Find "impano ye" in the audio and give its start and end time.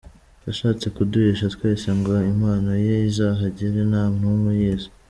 2.31-2.95